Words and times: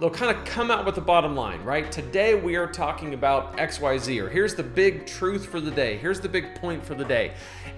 they'll 0.00 0.10
kind 0.10 0.36
of 0.36 0.44
come 0.44 0.70
out 0.70 0.86
with 0.86 0.94
the 0.94 1.00
bottom 1.00 1.34
line, 1.34 1.62
right? 1.64 1.90
Today 1.90 2.34
we 2.34 2.56
are 2.56 2.66
talking 2.66 3.14
about 3.14 3.56
XYZ, 3.56 4.22
or 4.22 4.28
here's 4.28 4.54
the 4.54 4.62
big 4.62 5.06
truth 5.06 5.46
for 5.46 5.60
the 5.60 5.70
day, 5.70 5.96
here's 5.96 6.20
the 6.20 6.28
big 6.28 6.54
point 6.54 6.84
for 6.84 6.94
the 6.94 7.04
day. 7.04 7.32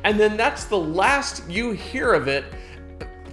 And 0.04 0.20
then 0.20 0.36
that's 0.36 0.64
the 0.64 0.78
last 0.78 1.48
you 1.48 1.72
hear 1.72 2.12
of 2.12 2.28
it 2.28 2.44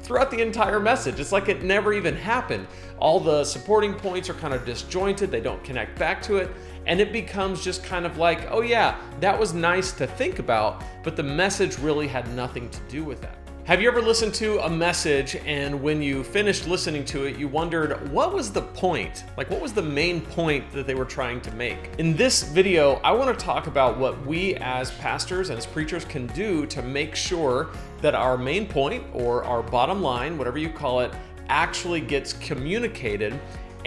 throughout 0.04 0.32
the 0.32 0.42
entire 0.42 0.80
message. 0.80 1.20
It's 1.20 1.34
like 1.34 1.50
it 1.50 1.64
never 1.64 1.92
even 1.92 2.16
happened. 2.16 2.66
All 2.98 3.20
the 3.20 3.44
supporting 3.44 3.94
points 3.94 4.30
are 4.30 4.36
kind 4.36 4.54
of 4.54 4.66
disjointed, 4.66 5.32
they 5.32 5.42
don't 5.42 5.64
connect 5.66 6.00
back 6.00 6.22
to 6.24 6.38
it, 6.38 6.50
and 6.86 7.02
it 7.02 7.12
becomes 7.12 7.64
just 7.64 7.84
kind 7.84 8.06
of 8.06 8.18
like, 8.18 8.50
oh 8.50 8.62
yeah, 8.62 8.98
that 9.20 9.38
was 9.38 9.54
nice 9.54 9.92
to 9.94 10.08
think 10.08 10.40
about, 10.40 10.82
but 11.04 11.18
the 11.18 11.24
message 11.24 11.78
really 11.80 12.08
had 12.08 12.34
nothing 12.36 12.70
to 12.70 12.80
do 12.88 13.04
with 13.04 13.22
that. 13.22 13.47
Have 13.68 13.82
you 13.82 13.90
ever 13.90 14.02
listened 14.02 14.34
to 14.36 14.60
a 14.60 14.70
message 14.70 15.36
and 15.46 15.84
when 15.84 16.02
you 16.02 16.24
finished 16.24 16.70
listening 16.70 17.04
to 17.04 17.26
it, 17.26 17.38
you 17.38 17.50
wondered 17.50 18.10
what 18.14 18.34
was 18.34 18.50
the 18.50 18.62
point? 18.62 19.26
Like, 19.36 19.50
what 19.50 19.60
was 19.60 19.74
the 19.74 19.82
main 19.82 20.22
point 20.22 20.72
that 20.72 20.88
they 20.88 20.96
were 20.96 21.04
trying 21.04 21.42
to 21.42 21.52
make? 21.52 21.92
In 21.98 22.16
this 22.16 22.44
video, 22.44 23.02
I 23.04 23.12
want 23.12 23.38
to 23.38 23.46
talk 23.46 23.68
about 23.68 23.98
what 23.98 24.26
we 24.26 24.56
as 24.56 24.92
pastors 24.92 25.50
and 25.50 25.58
as 25.58 25.66
preachers 25.66 26.06
can 26.06 26.28
do 26.28 26.66
to 26.68 26.82
make 26.82 27.14
sure 27.14 27.72
that 28.00 28.16
our 28.16 28.38
main 28.38 28.68
point 28.68 29.04
or 29.12 29.44
our 29.44 29.62
bottom 29.62 30.02
line, 30.02 30.38
whatever 30.38 30.58
you 30.58 30.70
call 30.70 31.02
it, 31.02 31.12
actually 31.50 32.00
gets 32.00 32.32
communicated 32.32 33.38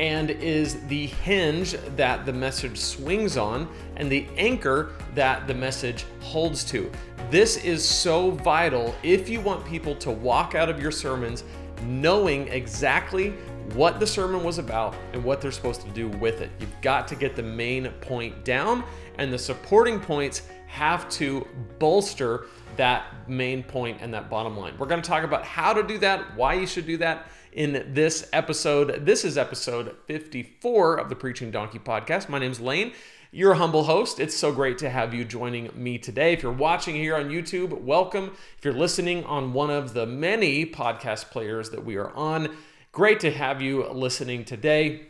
and 0.00 0.30
is 0.30 0.80
the 0.86 1.08
hinge 1.08 1.76
that 1.94 2.24
the 2.24 2.32
message 2.32 2.78
swings 2.78 3.36
on 3.36 3.68
and 3.96 4.10
the 4.10 4.26
anchor 4.38 4.92
that 5.14 5.46
the 5.46 5.52
message 5.52 6.06
holds 6.20 6.64
to. 6.64 6.90
This 7.30 7.62
is 7.62 7.86
so 7.86 8.30
vital 8.30 8.94
if 9.02 9.28
you 9.28 9.42
want 9.42 9.62
people 9.66 9.94
to 9.96 10.10
walk 10.10 10.54
out 10.54 10.70
of 10.70 10.80
your 10.80 10.90
sermons 10.90 11.44
knowing 11.84 12.48
exactly 12.48 13.34
what 13.74 14.00
the 14.00 14.06
sermon 14.06 14.42
was 14.42 14.56
about 14.56 14.96
and 15.12 15.22
what 15.22 15.42
they're 15.42 15.52
supposed 15.52 15.82
to 15.82 15.90
do 15.90 16.08
with 16.08 16.40
it. 16.40 16.50
You've 16.58 16.80
got 16.80 17.06
to 17.08 17.14
get 17.14 17.36
the 17.36 17.42
main 17.42 17.86
point 18.00 18.42
down, 18.42 18.82
and 19.18 19.30
the 19.30 19.38
supporting 19.38 20.00
points 20.00 20.42
have 20.66 21.08
to 21.10 21.46
bolster 21.78 22.46
that 22.76 23.28
main 23.28 23.62
point 23.62 23.98
and 24.00 24.12
that 24.14 24.30
bottom 24.30 24.56
line. 24.56 24.74
We're 24.78 24.86
going 24.86 25.02
to 25.02 25.08
talk 25.08 25.24
about 25.24 25.44
how 25.44 25.74
to 25.74 25.82
do 25.82 25.98
that, 25.98 26.36
why 26.36 26.54
you 26.54 26.66
should 26.66 26.86
do 26.86 26.96
that 26.98 27.28
in 27.52 27.92
this 27.94 28.28
episode. 28.32 29.04
This 29.04 29.24
is 29.24 29.36
episode 29.36 29.96
54 30.06 30.96
of 30.96 31.08
the 31.08 31.16
Preaching 31.16 31.50
Donkey 31.50 31.78
podcast. 31.78 32.28
My 32.28 32.38
name's 32.38 32.60
Lane. 32.60 32.92
Your 33.32 33.54
humble 33.54 33.84
host. 33.84 34.18
It's 34.18 34.36
so 34.36 34.52
great 34.52 34.78
to 34.78 34.90
have 34.90 35.14
you 35.14 35.24
joining 35.24 35.70
me 35.74 35.98
today. 35.98 36.32
If 36.32 36.42
you're 36.42 36.52
watching 36.52 36.94
here 36.94 37.16
on 37.16 37.28
YouTube, 37.28 37.80
welcome. 37.80 38.32
If 38.58 38.64
you're 38.64 38.74
listening 38.74 39.24
on 39.24 39.52
one 39.52 39.70
of 39.70 39.94
the 39.94 40.06
many 40.06 40.66
podcast 40.66 41.30
players 41.30 41.70
that 41.70 41.84
we 41.84 41.96
are 41.96 42.10
on, 42.10 42.56
great 42.92 43.20
to 43.20 43.30
have 43.30 43.62
you 43.62 43.88
listening 43.88 44.44
today. 44.44 45.06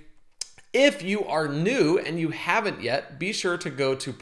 If 0.73 1.03
you 1.03 1.25
are 1.27 1.49
new 1.49 1.99
and 1.99 2.21
you 2.21 2.29
haven't 2.29 2.81
yet, 2.81 3.19
be 3.19 3.33
sure 3.33 3.59
to 3.59 3.71
go 3.71 3.95
to 3.97 4.13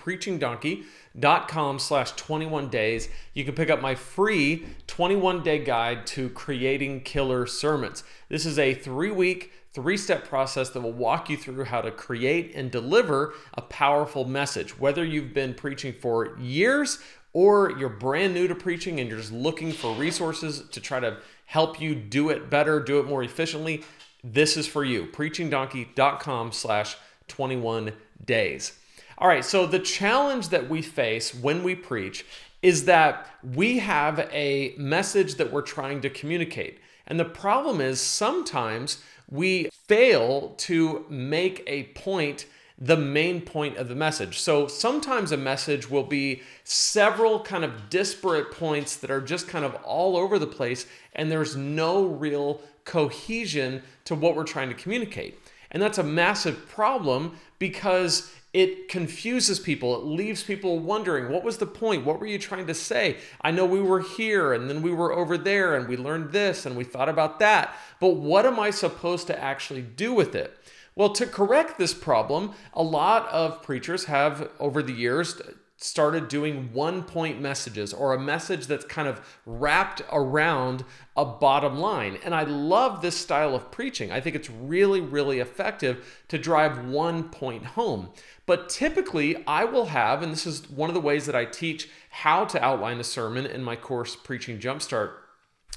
preachingdonkey.com 1.19 1.79
slash 1.79 2.13
21 2.13 2.69
days. 2.69 3.09
You 3.35 3.45
can 3.45 3.55
pick 3.55 3.71
up 3.71 3.81
my 3.81 3.95
free 3.95 4.67
21 4.87 5.43
day 5.43 5.59
guide 5.65 6.07
to 6.09 6.29
creating 6.31 7.03
killer 7.03 7.47
sermons. 7.47 8.05
This 8.29 8.47
is 8.47 8.59
a 8.59 8.75
three 8.75 9.11
week, 9.11 9.53
three 9.73 9.97
step 9.97 10.29
process 10.29 10.71
that 10.71 10.81
will 10.81 10.93
walk 10.93 11.29
you 11.29 11.37
through 11.37 11.65
how 11.65 11.81
to 11.81 11.91
create 11.91 12.55
and 12.55 12.71
deliver 12.71 13.35
a 13.55 13.63
powerful 13.63 14.25
message. 14.25 14.79
Whether 14.79 15.05
you've 15.05 15.35
been 15.35 15.55
preaching 15.55 15.93
for 15.93 16.37
years 16.39 16.99
or 17.33 17.73
you're 17.73 17.89
brand 17.89 18.35
new 18.35 18.49
to 18.49 18.55
preaching 18.55 19.01
and 19.01 19.09
you're 19.09 19.19
just 19.19 19.33
looking 19.33 19.73
for 19.73 19.95
resources 19.95 20.63
to 20.71 20.81
try 20.81 21.01
to 21.01 21.19
help 21.47 21.81
you 21.81 21.95
do 21.95 22.31
it 22.31 22.51
better, 22.51 22.81
do 22.81 22.99
it 22.99 23.07
more 23.07 23.23
efficiently, 23.23 23.85
this 24.25 24.57
is 24.57 24.67
for 24.67 24.85
you. 24.85 25.07
Preachingdonkey.com 25.07 26.53
slash 26.53 26.97
21 27.29 27.93
days. 28.25 28.79
All 29.21 29.27
right, 29.27 29.45
so 29.45 29.67
the 29.67 29.81
challenge 29.81 30.51
that 30.51 30.69
we 30.71 30.81
face 30.81 31.35
when 31.35 31.65
we 31.65 31.75
preach 31.75 32.25
is 32.63 32.85
that 32.85 33.27
we 33.43 33.79
have 33.79 34.21
a 34.33 34.75
message 34.79 35.35
that 35.37 35.53
we're 35.53 35.63
trying 35.63 36.01
to 36.03 36.11
communicate. 36.11 36.79
And 37.05 37.19
the 37.19 37.25
problem 37.25 37.81
is 37.81 38.01
sometimes 38.01 39.03
we 39.29 39.71
fail 39.89 40.55
to 40.59 41.05
make 41.09 41.65
a 41.67 41.85
point 41.95 42.47
the 42.81 42.97
main 42.97 43.41
point 43.41 43.77
of 43.77 43.89
the 43.89 43.97
message. 43.97 44.39
So 44.39 44.69
sometimes 44.69 45.33
a 45.33 45.37
message 45.37 45.91
will 45.91 46.05
be 46.05 46.43
several 46.63 47.43
kind 47.43 47.65
of 47.65 47.91
disparate 47.91 48.53
points 48.53 48.95
that 48.97 49.11
are 49.11 49.21
just 49.21 49.49
kind 49.49 49.65
of 49.65 49.75
all 49.83 50.17
over 50.17 50.39
the 50.39 50.47
place, 50.47 50.87
and 51.17 51.29
there's 51.29 51.57
no 51.57 52.05
real 52.05 52.61
cohesion 52.85 53.83
to 54.05 54.15
what 54.15 54.37
we're 54.37 54.45
trying 54.45 54.69
to 54.69 54.77
communicate. 54.77 55.41
And 55.71 55.83
that's 55.83 55.99
a 55.99 56.03
massive 56.03 56.69
problem 56.69 57.39
because 57.59 58.33
it 58.55 58.89
confuses 58.89 59.59
people. 59.59 59.95
It 59.95 60.05
leaves 60.05 60.43
people 60.43 60.79
wondering 60.79 61.31
what 61.31 61.45
was 61.45 61.59
the 61.59 61.67
point? 61.67 62.07
What 62.07 62.19
were 62.19 62.27
you 62.27 62.39
trying 62.39 62.67
to 62.67 62.75
say? 62.75 63.19
I 63.43 63.51
know 63.51 63.67
we 63.67 63.81
were 63.81 64.01
here 64.01 64.53
and 64.53 64.71
then 64.71 64.81
we 64.81 64.93
were 64.93 65.13
over 65.13 65.37
there 65.37 65.75
and 65.75 65.87
we 65.87 65.97
learned 65.97 66.33
this 66.33 66.65
and 66.65 66.77
we 66.77 66.85
thought 66.85 67.11
about 67.11 67.39
that, 67.41 67.77
but 68.01 68.17
what 68.17 68.47
am 68.47 68.59
I 68.59 68.71
supposed 68.71 69.27
to 69.27 69.39
actually 69.39 69.83
do 69.83 70.15
with 70.15 70.35
it? 70.35 70.57
Well, 70.97 71.11
to 71.11 71.27
correct 71.27 71.79
this 71.79 71.95
problem, 71.95 72.55
a 72.73 72.83
lot 72.83 73.29
of 73.29 73.63
preachers 73.63 74.07
have 74.07 74.51
over 74.59 74.83
the 74.83 74.93
years 74.93 75.41
started 75.81 76.27
doing 76.27 76.73
one 76.73 77.05
point 77.05 77.41
messages 77.41 77.95
or 77.95 78.13
a 78.13 78.21
message 78.21 78.67
that's 78.67 78.85
kind 78.85 79.07
of 79.07 79.21
wrapped 79.47 80.03
around 80.13 80.85
a 81.17 81.25
bottom 81.25 81.79
line. 81.79 82.19
And 82.25 82.35
I 82.35 82.43
love 82.43 83.01
this 83.01 83.17
style 83.17 83.55
of 83.55 83.71
preaching. 83.71 84.11
I 84.11 84.21
think 84.21 84.35
it's 84.35 84.51
really, 84.51 85.01
really 85.01 85.39
effective 85.39 86.25
to 86.29 86.37
drive 86.37 86.85
one 86.85 87.31
point 87.31 87.65
home. 87.65 88.11
But 88.45 88.69
typically, 88.69 89.45
I 89.47 89.65
will 89.65 89.87
have, 89.87 90.21
and 90.21 90.33
this 90.33 90.47
is 90.47 90.69
one 90.69 90.91
of 90.91 90.95
the 90.95 91.01
ways 91.01 91.27
that 91.27 91.37
I 91.37 91.45
teach 91.45 91.89
how 92.11 92.45
to 92.47 92.63
outline 92.63 92.99
a 92.99 93.05
sermon 93.05 93.47
in 93.47 93.63
my 93.63 93.77
course, 93.77 94.17
Preaching 94.17 94.59
Jumpstart, 94.59 95.13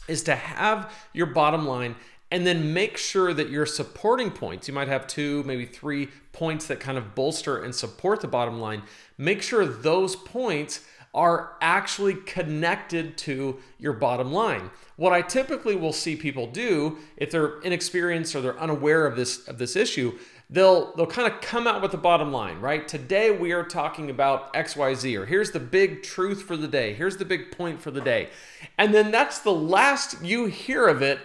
is 0.08 0.24
to 0.24 0.36
have 0.36 0.92
your 1.14 1.28
bottom 1.28 1.68
line 1.68 1.96
and 2.32 2.48
then 2.48 2.74
make 2.74 2.98
sure 2.98 3.34
that 3.34 3.50
your 3.50 3.66
supporting 3.66 4.32
points, 4.32 4.68
you 4.68 4.74
might 4.74 4.88
have 4.88 5.06
two, 5.06 5.44
maybe 5.44 5.66
three 5.66 6.08
points 6.32 6.66
that 6.68 6.80
kind 6.80 6.98
of 6.98 7.14
bolster 7.14 7.62
and 7.62 7.76
support 7.76 8.22
the 8.22 8.28
bottom 8.28 8.60
line. 8.60 8.84
Make 9.18 9.42
sure 9.42 9.66
those 9.66 10.16
points 10.16 10.86
are 11.14 11.58
actually 11.62 12.16
connected 12.16 13.18
to 13.18 13.60
your 13.78 13.92
bottom 13.92 14.32
line. 14.32 14.72
What 14.96 15.12
I 15.12 15.22
typically 15.22 15.76
will 15.76 15.92
see 15.92 16.16
people 16.16 16.48
do 16.48 17.00
if 17.18 17.32
they're 17.32 17.60
inexperienced 17.62 18.34
or 18.34 18.42
they're 18.42 18.60
unaware 18.60 19.06
of 19.06 19.18
this 19.18 19.46
of 19.50 19.58
this 19.58 19.76
issue, 19.76 20.18
they'll 20.50 20.96
they'll 20.96 21.06
kind 21.06 21.30
of 21.30 21.42
come 21.42 21.68
out 21.68 21.82
with 21.82 21.92
the 21.92 21.98
bottom 21.98 22.32
line, 22.32 22.62
right? 22.62 22.88
Today 22.88 23.30
we 23.32 23.52
are 23.52 23.66
talking 23.66 24.10
about 24.10 24.54
XYZ 24.54 25.20
or 25.20 25.26
here's 25.26 25.52
the 25.52 25.60
big 25.60 26.02
truth 26.02 26.44
for 26.44 26.56
the 26.56 26.68
day. 26.68 26.94
Here's 26.94 27.18
the 27.18 27.26
big 27.26 27.52
point 27.52 27.82
for 27.82 27.92
the 27.92 28.02
day. 28.02 28.30
And 28.78 28.94
then 28.94 29.12
that's 29.12 29.40
the 29.40 29.54
last 29.54 30.24
you 30.24 30.46
hear 30.46 30.88
of 30.88 31.02
it 31.02 31.20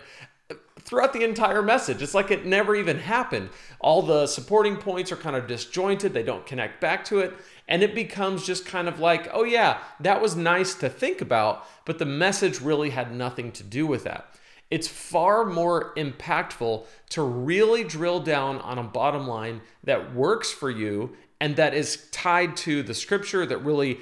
throughout 0.87 1.13
the 1.13 1.25
entire 1.25 1.63
message. 1.63 2.01
It's 2.01 2.15
like 2.15 2.31
it 2.31 2.47
never 2.47 2.75
even 2.75 2.99
happened. 2.99 3.51
All 3.81 4.03
the 4.03 4.27
supporting 4.27 4.77
points 4.77 5.13
are 5.13 5.17
kind 5.17 5.37
of 5.37 5.47
disjointed, 5.47 6.15
they 6.15 6.23
don't 6.23 6.47
connect 6.47 6.81
back 6.81 7.05
to 7.07 7.19
it. 7.19 7.35
And 7.69 7.83
it 7.83 7.95
becomes 7.95 8.47
just 8.47 8.65
kind 8.65 8.87
of 8.87 9.01
like, 9.01 9.29
oh, 9.33 9.43
yeah, 9.43 9.79
that 10.01 10.23
was 10.23 10.37
nice 10.37 10.75
to 10.77 10.89
think 10.89 11.21
about, 11.21 11.67
but 11.85 11.99
the 11.99 12.07
message 12.07 12.61
really 12.61 12.91
had 12.91 13.13
nothing 13.13 13.51
to 13.53 13.65
do 13.65 13.87
with 13.87 14.05
that. 14.05 14.33
It's 14.71 14.89
far 14.89 15.45
more 15.45 15.93
impactful 15.95 16.87
to 17.11 17.23
really 17.23 17.85
drill 17.85 18.21
down 18.21 18.59
on 18.61 18.79
a 18.79 18.85
bottom 18.85 19.27
line 19.27 19.63
that 19.85 20.15
works 20.15 20.53
for 20.53 20.71
you 20.71 21.17
and 21.41 21.57
that 21.57 21.75
is 21.75 22.09
tied 22.11 22.57
to 22.57 22.83
the 22.83 22.95
scripture 22.95 23.45
that 23.47 23.59
really 23.59 24.01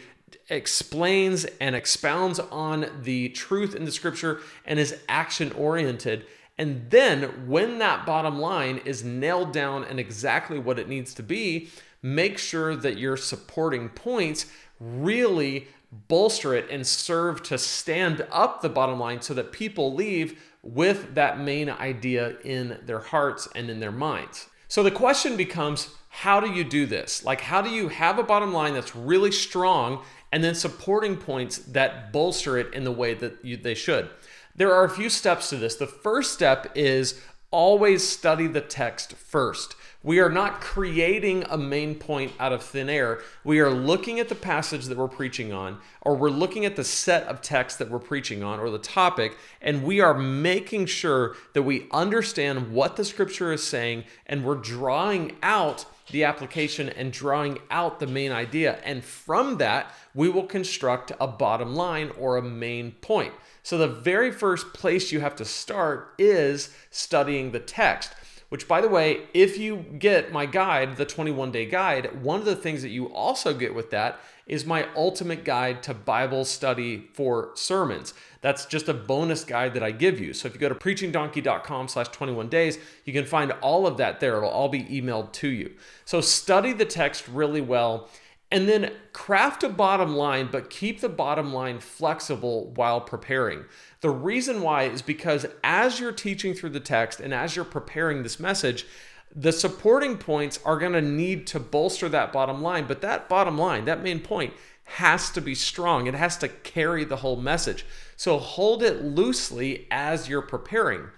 explains 0.49 1.45
and 1.61 1.75
expounds 1.75 2.39
on 2.39 2.87
the 3.03 3.31
truth 3.31 3.75
in 3.75 3.85
the 3.85 3.93
scripture 3.93 4.41
and 4.67 4.79
is 4.79 4.97
action 5.09 5.53
oriented 5.53 6.27
and 6.57 6.89
then, 6.91 7.49
when 7.49 7.79
that 7.79 8.07
bottom 8.07 8.39
line 8.39 8.81
is 8.85 9.03
nailed 9.03 9.53
down 9.53 9.85
and 9.85 9.99
exactly 9.99 10.59
what 10.59 10.79
it 10.79 10.89
needs 10.89 11.13
to 11.15 11.23
be, 11.23 11.69
make 12.01 12.39
sure 12.39 12.77
that 12.77 12.97
your 12.97 13.17
supporting 13.17 13.89
points 13.89 14.47
really 14.79 15.67
bolster 16.09 16.55
it 16.55 16.69
and 16.71 16.87
serve 16.87 17.43
to 17.45 17.59
stand 17.59 18.27
up 18.31 18.61
the 18.61 18.69
bottom 18.69 19.01
line 19.01 19.21
so 19.21 19.35
that 19.35 19.53
people 19.53 19.95
leave 19.95 20.41
with 20.63 21.15
that 21.15 21.41
main 21.41 21.69
idea 21.69 22.37
in 22.45 22.79
their 22.85 23.01
hearts 23.01 23.49
and 23.55 23.69
in 23.69 23.81
their 23.81 23.93
minds. 23.93 24.49
So 24.69 24.83
the 24.83 24.91
question 24.91 25.37
becomes 25.37 25.95
how 26.09 26.39
do 26.39 26.51
you 26.53 26.63
do 26.63 26.87
this? 26.87 27.25
Like, 27.25 27.41
how 27.41 27.61
do 27.61 27.71
you 27.71 27.89
have 27.89 28.19
a 28.19 28.23
bottom 28.23 28.53
line 28.53 28.75
that's 28.75 28.95
really 28.95 29.33
strong 29.33 30.03
and 30.31 30.43
then 30.43 30.55
supporting 30.55 31.17
points 31.17 31.59
that 31.59 32.13
bolster 32.13 32.57
it 32.57 32.73
in 32.73 32.85
the 32.85 32.93
way 32.93 33.15
that 33.15 33.45
you, 33.45 33.57
they 33.57 33.75
should? 33.75 34.09
There 34.57 34.73
are 34.73 34.85
a 34.85 34.91
few 34.91 35.09
steps 35.09 35.51
to 35.51 35.57
this. 35.57 35.75
The 35.75 35.87
first 35.87 36.33
step 36.33 36.71
is 36.77 37.21
always 37.51 38.09
study 38.09 38.47
the 38.47 38.61
text 38.61 39.15
first. 39.15 39.75
We 40.03 40.21
are 40.21 40.31
not 40.31 40.61
creating 40.61 41.45
a 41.49 41.57
main 41.57 41.95
point 41.95 42.33
out 42.39 42.53
of 42.53 42.63
thin 42.63 42.89
air. 42.89 43.21
We 43.43 43.61
are 43.61 43.71
looking 43.71 44.21
at 44.21 44.29
the 44.29 44.35
passage 44.35 44.85
that 44.87 44.99
we're 44.99 45.09
preaching 45.09 45.53
on, 45.53 45.79
or 46.03 46.15
we're 46.15 46.31
looking 46.31 46.67
at 46.67 46.77
the 46.77 46.85
set 46.85 47.25
of 47.25 47.41
text 47.41 47.79
that 47.79 47.91
we're 47.91 47.99
preaching 47.99 48.45
on, 48.45 48.61
or 48.61 48.71
the 48.71 48.79
topic, 48.79 49.37
and 49.63 49.83
we 49.83 50.01
are 50.01 50.15
making 50.15 50.87
sure 50.87 51.37
that 51.55 51.63
we 51.63 51.89
understand 51.91 52.71
what 52.73 52.97
the 52.97 53.05
scripture 53.05 53.53
is 53.53 53.63
saying, 53.63 54.05
and 54.27 54.45
we're 54.45 54.57
drawing 54.57 55.37
out 55.43 55.87
the 56.11 56.25
application 56.25 56.89
and 56.89 57.13
drawing 57.13 57.59
out 57.71 58.01
the 58.01 58.07
main 58.07 58.33
idea. 58.33 58.79
And 58.85 59.05
from 59.05 59.59
that, 59.59 59.93
we 60.15 60.29
will 60.29 60.47
construct 60.47 61.13
a 61.19 61.27
bottom 61.27 61.75
line 61.75 62.11
or 62.19 62.37
a 62.37 62.43
main 62.43 62.93
point. 62.93 63.33
So, 63.63 63.79
the 63.79 63.89
very 63.89 64.31
first 64.31 64.75
place 64.75 65.11
you 65.11 65.21
have 65.21 65.37
to 65.37 65.45
start 65.45 66.15
is 66.19 66.75
studying 66.91 67.53
the 67.53 67.61
text. 67.61 68.15
Which, 68.55 68.69
by 68.69 68.81
the 68.81 68.89
way, 68.89 69.23
if 69.35 69.59
you 69.59 69.85
get 69.99 70.31
my 70.31 70.47
guide, 70.47 70.97
the 70.97 71.05
21 71.05 71.51
day 71.51 71.67
guide, 71.67 72.23
one 72.23 72.39
of 72.39 72.47
the 72.47 72.55
things 72.55 72.83
that 72.83 72.91
you 72.91 73.13
also 73.13 73.53
get 73.53 73.75
with 73.75 73.91
that 73.91 74.21
is 74.47 74.65
my 74.65 74.87
ultimate 74.95 75.45
guide 75.45 75.83
to 75.83 75.93
Bible 75.93 76.45
study 76.45 77.09
for 77.15 77.51
sermons. 77.57 78.15
That's 78.43 78.65
just 78.65 78.89
a 78.89 78.95
bonus 78.95 79.43
guide 79.43 79.75
that 79.75 79.83
I 79.83 79.91
give 79.91 80.21
you. 80.21 80.33
So 80.33 80.47
if 80.47 80.55
you 80.55 80.61
go 80.61 80.69
to 80.69 80.75
preachingdonkey.com 80.77 81.89
slash 81.89 82.07
21 82.11 82.49
days, 82.49 82.79
you 83.05 83.13
can 83.13 83.27
find 83.27 83.51
all 83.61 83.89
of 83.89 83.97
that 83.97 84.21
there. 84.21 84.37
It'll 84.37 84.49
all 84.49 84.69
be 84.69 84.85
emailed 84.85 85.33
to 85.33 85.49
you. 85.49 85.73
So 86.05 86.21
study 86.21 86.73
the 86.73 86.85
text 86.85 87.27
really 87.27 87.61
well 87.61 88.09
and 88.55 88.69
then 88.69 88.93
craft 89.13 89.65
a 89.65 89.69
bottom 89.69 90.15
line, 90.15 90.49
but 90.49 90.71
keep 90.71 91.01
the 91.01 91.09
bottom 91.09 91.53
line 91.53 91.81
flexible 91.81 92.71
while 92.77 93.01
preparing. 93.01 93.65
The 94.01 94.11
reason 94.11 94.63
why 94.63 94.85
is 94.85 95.03
because 95.03 95.45
as 95.65 95.99
you're 95.99 96.13
teaching 96.13 96.55
through 96.55 96.71
the 96.71 96.79
text 96.79 97.19
and 97.19 97.35
as 97.35 97.57
you're 97.57 97.65
preparing 97.65 98.23
this 98.23 98.39
message, 98.39 98.87
the 99.35 99.51
supporting 99.51 100.19
points 100.19 100.61
are 100.65 100.79
going 100.79 100.93
to 100.93 101.03
need 101.03 101.49
to 101.49 101.59
bolster 101.59 102.09
that 102.11 102.33
bottom 102.33 102.63
line, 102.63 102.87
but 102.87 103.01
that 103.01 103.29
bottom 103.29 103.59
line, 103.59 103.87
that 103.87 104.05
main 104.05 104.21
point, 104.21 104.55
has 104.85 105.31
to 105.31 105.41
be 105.41 105.57
strong. 105.57 106.07
It 106.07 106.15
has 106.15 106.39
to 106.39 106.47
carry 106.47 107.03
the 107.03 107.17
whole 107.17 107.37
message. 107.37 107.85
So 108.15 108.39
hold 108.39 108.85
it 108.85 109.03
loosely 109.03 109.89
as 109.91 110.29
you're 110.29 110.43
preparing. 110.43 111.09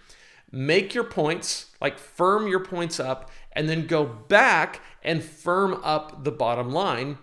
Make 0.50 0.94
your 0.94 1.05
points, 1.05 1.67
like 1.83 1.99
firm 1.99 2.49
your 2.49 2.65
points 2.65 2.99
up, 2.99 3.31
and 3.53 3.69
then 3.69 3.87
go 3.87 4.06
back 4.06 4.81
and 5.03 5.23
firm 5.23 5.79
up 5.85 6.25
the 6.25 6.33
bottom 6.33 6.73
line 6.73 7.19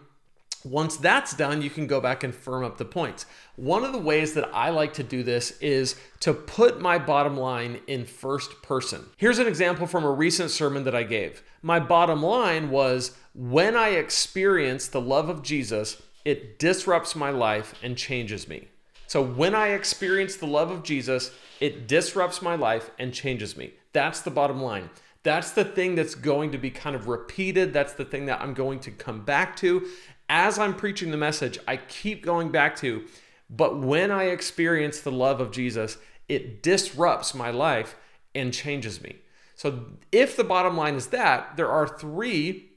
once 0.64 0.98
that's 0.98 1.36
done, 1.36 1.62
you 1.62 1.70
can 1.70 1.88
go 1.88 2.00
back 2.00 2.24
and 2.24 2.34
firm 2.34 2.64
up 2.64 2.78
the 2.78 2.86
points. 2.86 3.26
One 3.56 3.84
of 3.84 3.92
the 3.92 4.00
ways 4.00 4.34
that 4.34 4.50
I 4.54 4.70
like 4.70 4.94
to 4.94 5.04
do 5.04 5.24
this 5.24 5.52
is 5.60 5.96
to 6.22 6.34
put 6.34 6.82
my 6.82 6.98
bottom 6.98 7.38
line 7.38 7.82
in 7.88 8.06
first 8.06 8.62
person. 8.62 9.06
Here's 9.18 9.40
an 9.40 9.48
example 9.48 9.88
from 9.88 10.04
a 10.04 10.12
recent 10.12 10.52
sermon 10.52 10.84
that 10.86 10.96
I 10.96 11.04
gave. 11.04 11.44
My 11.62 11.80
bottom 11.80 12.24
line 12.24 12.70
was 12.70 13.16
when 13.34 13.76
I 13.76 13.90
experience 13.90 14.88
the 14.88 15.02
love 15.02 15.30
of 15.30 15.44
Jesus, 15.44 16.02
it 16.26 16.60
disrupts 16.60 17.16
my 17.16 17.30
life 17.30 17.74
and 17.84 17.98
changes 17.98 18.48
me. 18.48 18.68
So 19.08 19.22
when 19.22 19.54
I 19.54 19.70
experience 19.70 20.38
the 20.38 20.48
love 20.48 20.72
of 20.72 20.84
Jesus, 20.84 21.32
it 21.60 21.88
disrupts 21.88 22.42
my 22.42 22.56
life 22.56 22.90
and 22.98 23.14
changes 23.14 23.56
me. 23.58 23.74
That's 23.92 24.22
the 24.22 24.32
bottom 24.32 24.62
line. 24.62 24.90
That's 25.24 25.52
the 25.52 25.64
thing 25.64 25.96
that's 25.96 26.16
going 26.16 26.52
to 26.52 26.58
be 26.58 26.70
kind 26.70 26.96
of 26.96 27.08
repeated. 27.08 27.72
That's 27.72 27.94
the 27.94 28.04
thing 28.04 28.26
that 28.26 28.42
I'm 28.42 28.54
going 28.54 28.80
to 28.82 28.92
come 28.92 29.24
back 29.24 29.56
to 29.58 29.88
as 30.30 30.58
I'm 30.58 30.76
preaching 30.76 31.12
the 31.12 31.18
message, 31.18 31.60
I 31.68 31.78
keep 31.78 32.24
going 32.24 32.52
back 32.52 32.76
to, 32.78 33.06
but 33.50 33.80
when 33.80 34.12
I 34.12 34.26
experience 34.26 35.00
the 35.00 35.12
love 35.12 35.42
of 35.42 35.52
Jesus, 35.52 35.98
it 36.28 36.64
disrupts 36.64 37.36
my 37.36 37.52
life 37.52 37.96
and 38.34 38.54
changes 38.54 39.02
me. 39.02 39.18
So, 39.56 39.86
if 40.12 40.36
the 40.36 40.44
bottom 40.44 40.76
line 40.76 40.96
is 40.96 41.08
that, 41.08 41.56
there 41.58 41.70
are 41.70 41.88
three 41.88 42.72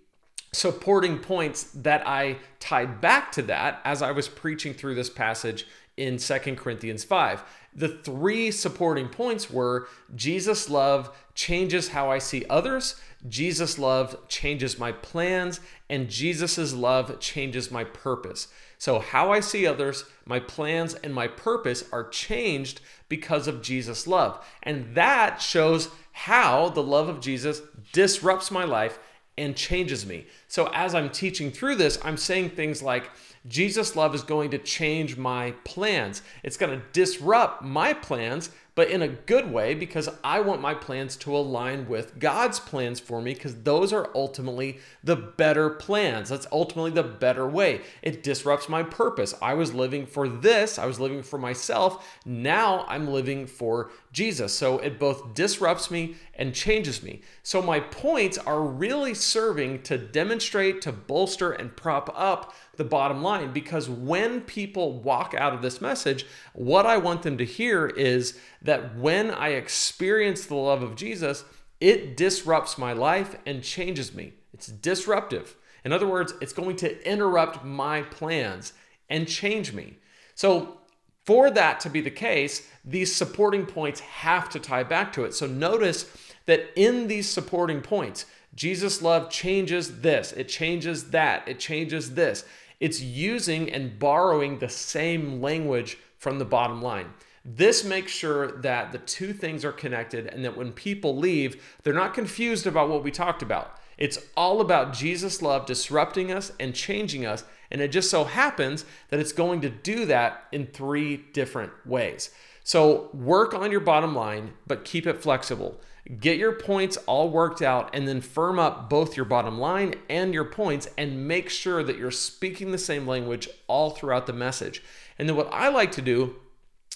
supporting 0.52 1.18
points 1.18 1.64
that 1.64 2.06
I 2.06 2.38
tied 2.60 3.00
back 3.00 3.32
to 3.32 3.42
that 3.42 3.80
as 3.84 4.02
I 4.02 4.12
was 4.12 4.28
preaching 4.28 4.74
through 4.74 4.94
this 4.94 5.10
passage 5.10 5.66
in 5.96 6.18
Second 6.18 6.56
Corinthians 6.56 7.04
5. 7.04 7.42
The 7.74 7.88
three 7.88 8.50
supporting 8.50 9.08
points 9.08 9.50
were 9.50 9.88
Jesus' 10.14 10.70
love 10.70 11.14
changes 11.34 11.88
how 11.88 12.10
I 12.10 12.18
see 12.18 12.44
others, 12.48 13.00
Jesus' 13.28 13.78
love 13.78 14.16
changes 14.28 14.78
my 14.78 14.92
plans, 14.92 15.60
and 15.90 16.08
Jesus' 16.08 16.72
love 16.72 17.20
changes 17.20 17.70
my 17.70 17.84
purpose. 17.84 18.48
So, 18.78 18.98
how 18.98 19.32
I 19.32 19.40
see 19.40 19.66
others, 19.66 20.04
my 20.24 20.38
plans, 20.38 20.94
and 20.94 21.14
my 21.14 21.28
purpose 21.28 21.84
are 21.92 22.08
changed 22.08 22.80
because 23.08 23.46
of 23.46 23.62
Jesus' 23.62 24.06
love. 24.06 24.44
And 24.62 24.94
that 24.94 25.40
shows 25.40 25.88
how 26.12 26.70
the 26.70 26.82
love 26.82 27.08
of 27.08 27.20
Jesus 27.20 27.62
disrupts 27.92 28.50
my 28.50 28.64
life 28.64 28.98
and 29.38 29.56
changes 29.56 30.06
me. 30.06 30.26
So, 30.48 30.70
as 30.72 30.94
I'm 30.94 31.10
teaching 31.10 31.50
through 31.50 31.76
this, 31.76 31.98
I'm 32.02 32.16
saying 32.16 32.50
things 32.50 32.82
like, 32.82 33.10
Jesus' 33.48 33.94
love 33.94 34.14
is 34.14 34.22
going 34.22 34.50
to 34.50 34.58
change 34.58 35.16
my 35.16 35.52
plans. 35.64 36.22
It's 36.42 36.56
going 36.56 36.78
to 36.78 36.84
disrupt 36.92 37.62
my 37.62 37.92
plans 37.92 38.50
but 38.76 38.90
in 38.90 39.00
a 39.00 39.08
good 39.08 39.50
way 39.50 39.74
because 39.74 40.08
I 40.22 40.40
want 40.40 40.60
my 40.60 40.74
plans 40.74 41.16
to 41.16 41.34
align 41.34 41.88
with 41.88 42.20
God's 42.20 42.60
plans 42.60 43.00
for 43.00 43.22
me 43.22 43.32
because 43.32 43.62
those 43.62 43.90
are 43.90 44.10
ultimately 44.14 44.78
the 45.02 45.16
better 45.16 45.70
plans. 45.70 46.28
That's 46.28 46.46
ultimately 46.52 46.90
the 46.90 47.02
better 47.02 47.48
way. 47.48 47.80
It 48.02 48.22
disrupts 48.22 48.68
my 48.68 48.82
purpose. 48.82 49.34
I 49.40 49.54
was 49.54 49.72
living 49.72 50.06
for 50.06 50.28
this, 50.28 50.78
I 50.78 50.84
was 50.84 51.00
living 51.00 51.22
for 51.22 51.38
myself. 51.38 52.20
Now 52.26 52.84
I'm 52.86 53.08
living 53.08 53.46
for 53.46 53.90
Jesus. 54.12 54.52
So 54.52 54.78
it 54.78 54.98
both 54.98 55.34
disrupts 55.34 55.90
me 55.90 56.16
and 56.34 56.54
changes 56.54 57.02
me. 57.02 57.22
So 57.42 57.62
my 57.62 57.80
points 57.80 58.36
are 58.36 58.60
really 58.60 59.14
serving 59.14 59.84
to 59.84 59.96
demonstrate, 59.96 60.82
to 60.82 60.92
bolster, 60.92 61.50
and 61.50 61.74
prop 61.74 62.12
up 62.14 62.54
the 62.76 62.84
bottom 62.84 63.22
line 63.22 63.52
because 63.52 63.88
when 63.88 64.40
people 64.40 64.92
walk 65.00 65.34
out 65.36 65.54
of 65.54 65.62
this 65.62 65.80
message, 65.80 66.26
what 66.52 66.86
I 66.86 66.96
want 66.96 67.22
them 67.22 67.38
to 67.38 67.44
hear 67.44 67.86
is 67.86 68.38
that 68.62 68.96
when 68.96 69.30
I 69.30 69.48
experience 69.50 70.46
the 70.46 70.54
love 70.54 70.82
of 70.82 70.96
Jesus, 70.96 71.44
it 71.80 72.16
disrupts 72.16 72.78
my 72.78 72.92
life 72.92 73.36
and 73.46 73.62
changes 73.62 74.14
me. 74.14 74.32
It's 74.52 74.68
disruptive. 74.68 75.56
In 75.84 75.92
other 75.92 76.06
words, 76.06 76.34
it's 76.40 76.52
going 76.52 76.76
to 76.76 77.08
interrupt 77.08 77.64
my 77.64 78.02
plans 78.02 78.72
and 79.08 79.28
change 79.28 79.72
me. 79.72 79.98
So, 80.34 80.78
for 81.24 81.50
that 81.50 81.80
to 81.80 81.90
be 81.90 82.00
the 82.00 82.10
case, 82.10 82.68
these 82.84 83.14
supporting 83.14 83.66
points 83.66 84.00
have 84.00 84.48
to 84.50 84.60
tie 84.60 84.84
back 84.84 85.12
to 85.14 85.24
it. 85.24 85.34
So, 85.34 85.46
notice 85.46 86.06
that 86.46 86.70
in 86.76 87.08
these 87.08 87.28
supporting 87.28 87.82
points, 87.82 88.26
Jesus' 88.54 89.02
love 89.02 89.30
changes 89.30 90.00
this, 90.00 90.32
it 90.32 90.48
changes 90.48 91.10
that, 91.10 91.46
it 91.46 91.60
changes 91.60 92.14
this. 92.14 92.44
It's 92.80 93.00
using 93.00 93.70
and 93.70 93.98
borrowing 93.98 94.58
the 94.58 94.68
same 94.68 95.40
language 95.40 95.98
from 96.18 96.38
the 96.38 96.44
bottom 96.44 96.82
line. 96.82 97.12
This 97.44 97.84
makes 97.84 98.10
sure 98.10 98.50
that 98.60 98.90
the 98.90 98.98
two 98.98 99.32
things 99.32 99.64
are 99.64 99.72
connected 99.72 100.26
and 100.26 100.44
that 100.44 100.56
when 100.56 100.72
people 100.72 101.16
leave, 101.16 101.76
they're 101.82 101.94
not 101.94 102.12
confused 102.12 102.66
about 102.66 102.88
what 102.88 103.04
we 103.04 103.10
talked 103.12 103.40
about. 103.40 103.78
It's 103.98 104.18
all 104.36 104.60
about 104.60 104.92
Jesus' 104.92 105.40
love 105.40 105.64
disrupting 105.64 106.32
us 106.32 106.52
and 106.58 106.74
changing 106.74 107.24
us. 107.24 107.44
And 107.70 107.80
it 107.80 107.92
just 107.92 108.10
so 108.10 108.24
happens 108.24 108.84
that 109.10 109.20
it's 109.20 109.32
going 109.32 109.60
to 109.62 109.70
do 109.70 110.06
that 110.06 110.44
in 110.52 110.66
three 110.66 111.16
different 111.32 111.72
ways. 111.86 112.30
So 112.64 113.10
work 113.14 113.54
on 113.54 113.70
your 113.70 113.80
bottom 113.80 114.14
line, 114.14 114.54
but 114.66 114.84
keep 114.84 115.06
it 115.06 115.22
flexible. 115.22 115.80
Get 116.20 116.38
your 116.38 116.52
points 116.52 116.96
all 117.06 117.30
worked 117.30 117.62
out 117.62 117.90
and 117.92 118.06
then 118.06 118.20
firm 118.20 118.60
up 118.60 118.88
both 118.88 119.16
your 119.16 119.24
bottom 119.24 119.58
line 119.58 119.94
and 120.08 120.32
your 120.32 120.44
points 120.44 120.88
and 120.96 121.26
make 121.26 121.48
sure 121.48 121.82
that 121.82 121.98
you're 121.98 122.12
speaking 122.12 122.70
the 122.70 122.78
same 122.78 123.08
language 123.08 123.48
all 123.66 123.90
throughout 123.90 124.26
the 124.26 124.32
message. 124.32 124.84
And 125.18 125.28
then 125.28 125.36
what 125.36 125.52
I 125.52 125.68
like 125.68 125.90
to 125.92 126.02
do 126.02 126.36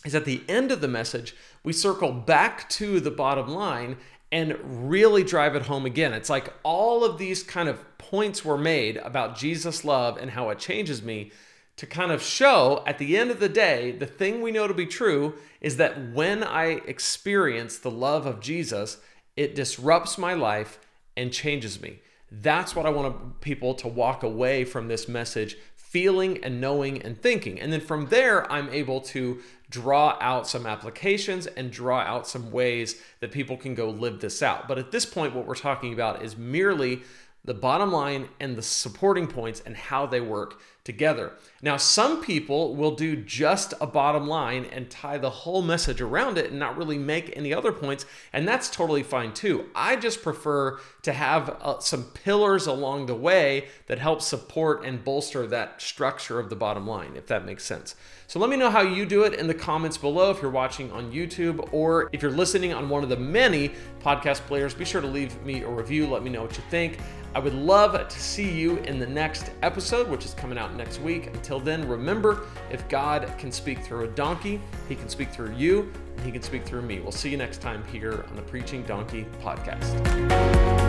is 0.05 0.15
at 0.15 0.27
the 0.27 0.43
end 0.49 0.71
of 0.71 0.81
the 0.81 0.89
message, 0.89 1.35
we 1.65 1.73
circle 1.73 2.13
back 2.13 2.69
to 2.71 3.01
the 3.01 3.11
bottom 3.11 3.49
line 3.49 3.97
and 4.31 4.57
really 4.89 5.25
drive 5.25 5.57
it 5.57 5.63
home 5.63 5.87
again. 5.87 6.13
It's 6.13 6.31
like 6.31 6.53
all 6.63 7.05
of 7.05 7.19
these 7.19 7.43
kind 7.43 7.69
of 7.69 7.99
points 7.99 8.45
were 8.45 8.59
made 8.59 8.97
about 8.99 9.37
Jesus' 9.37 9.85
love 9.85 10.19
and 10.19 10.31
how 10.31 10.51
it 10.51 10.61
changes 10.61 11.03
me 11.03 11.33
to 11.81 11.87
kind 11.87 12.13
of 12.13 12.21
show 12.23 12.83
at 12.87 12.99
the 12.99 13.17
end 13.17 13.31
of 13.31 13.41
the 13.41 13.49
day, 13.49 13.91
the 13.93 14.05
thing 14.05 14.43
we 14.43 14.51
know 14.51 14.69
to 14.69 14.75
be 14.75 14.85
true 14.85 15.33
is 15.63 15.79
that 15.79 16.13
when 16.13 16.45
I 16.45 16.83
experience 16.87 17.79
the 17.79 17.91
love 17.91 18.27
of 18.27 18.39
Jesus, 18.39 18.99
it 19.35 19.55
disrupts 19.55 20.19
my 20.19 20.35
life 20.35 20.79
and 21.17 21.33
changes 21.33 21.81
me. 21.81 22.01
That's 22.31 22.77
what 22.77 22.85
I 22.85 22.91
want 22.91 23.41
people 23.41 23.73
to 23.77 23.89
walk 23.89 24.23
away 24.23 24.67
from 24.67 24.89
this 24.89 25.09
message 25.09 25.57
feeling 25.75 26.45
and 26.45 26.61
knowing 26.61 27.01
and 27.01 27.19
thinking. 27.19 27.59
And 27.59 27.73
then 27.73 27.81
from 27.81 28.09
there, 28.09 28.51
I'm 28.53 28.69
able 28.69 29.01
to 29.01 29.41
draw 29.71 30.19
out 30.21 30.47
some 30.47 30.67
applications 30.67 31.47
and 31.47 31.71
draw 31.71 32.01
out 32.01 32.29
some 32.29 32.51
ways 32.51 33.01
that 33.21 33.33
people 33.33 33.57
can 33.57 33.75
go 33.75 33.89
live 33.89 34.21
this 34.21 34.43
out. 34.43 34.69
But 34.69 34.77
at 34.77 34.93
this 34.93 35.07
point, 35.07 35.35
what 35.35 35.47
we're 35.47 35.55
talking 35.55 35.95
about 35.95 36.23
is 36.23 36.37
merely 36.37 37.05
the 37.45 37.55
bottom 37.55 37.91
line 37.91 38.29
and 38.39 38.57
the 38.57 38.63
supporting 38.63 39.27
points 39.27 39.63
and 39.65 39.77
how 39.77 40.07
they 40.07 40.21
work 40.21 40.61
together. 40.85 41.33
Now, 41.63 41.77
some 41.77 42.23
people 42.23 42.75
will 42.75 42.95
do 42.95 43.15
just 43.17 43.75
a 43.81 43.87
bottom 43.87 44.27
line 44.27 44.65
and 44.65 44.91
tie 44.91 45.19
the 45.19 45.31
whole 45.31 45.63
message 45.63 46.01
around 46.01 46.39
it 46.39 46.51
and 46.51 46.59
not 46.59 46.77
really 46.77 46.97
make 46.97 47.37
any 47.37 47.53
other 47.53 47.71
points, 47.71 48.07
and 48.33 48.49
that's 48.49 48.71
totally 48.71 49.03
fine 49.03 49.33
too. 49.33 49.67
I 49.75 49.97
just 49.97 50.23
prefer 50.23 50.81
to 51.03 51.13
have 51.13 51.57
uh, 51.61 51.81
some 51.81 52.05
pillars 52.05 52.67
along 52.67 53.07
the 53.07 53.15
way 53.15 53.69
that 53.87 53.99
help 53.99 54.23
support 54.23 54.85
and 54.85 55.05
bolster 55.05 55.47
that 55.47 55.83
structure 55.83 56.41
of 56.41 56.49
the 56.49 56.57
bottom 56.57 56.87
line, 56.87 57.15
if 57.15 57.27
that 57.27 57.45
makes 57.45 57.65
sense. 57.65 57.95
So 58.27 58.39
let 58.39 58.49
me 58.49 58.57
know 58.57 58.71
how 58.71 58.83
you 58.83 59.07
do 59.07 59.25
it 59.25 59.35
in 59.35 59.49
the 59.49 59.55
comments 59.55 59.99
below 59.99 60.31
if 60.31 60.41
you're 60.41 60.51
watching 60.51 60.91
on 60.93 61.13
YouTube 61.13 61.69
or 61.73 62.09
if 62.13 62.23
you're 62.23 62.31
listening 62.31 62.73
on 62.73 62.89
one 62.89 63.03
of 63.03 63.09
the 63.09 63.17
many 63.17 63.73
podcast 64.01 64.41
players. 64.47 64.73
Be 64.73 64.85
sure 64.85 65.01
to 65.01 65.07
leave 65.07 65.43
me 65.45 65.63
a 65.63 65.69
review. 65.69 66.07
Let 66.07 66.23
me 66.23 66.31
know 66.31 66.43
what 66.43 66.57
you 66.57 66.63
think. 66.71 66.99
I 67.35 67.39
would 67.39 67.55
love 67.55 68.09
to 68.09 68.21
see 68.21 68.51
you 68.51 68.79
in 68.79 68.99
the 68.99 69.07
next 69.07 69.51
episode, 69.63 70.09
which 70.09 70.25
is 70.25 70.35
coming 70.35 70.59
out 70.59 70.75
next 70.75 71.01
week. 71.01 71.29
Until 71.29 71.61
then, 71.61 71.87
remember 71.87 72.47
if 72.71 72.89
God 72.89 73.33
can 73.39 73.53
speak 73.53 73.79
through 73.81 74.05
a 74.05 74.09
donkey, 74.09 74.61
he 74.89 74.97
can 74.97 75.09
speak 75.09 75.31
through 75.31 75.55
you, 75.55 75.93
and 76.17 76.27
he 76.27 76.33
can 76.33 76.43
speak 76.43 76.65
through 76.65 76.83
me. 76.83 76.99
We'll 77.01 77.13
see 77.13 77.31
you 77.31 77.37
next 77.37 77.61
time 77.61 77.85
here 77.93 78.25
on 78.29 78.37
the 78.37 78.43
Preaching 78.43 78.83
Donkey 78.83 79.27
podcast. 79.43 80.80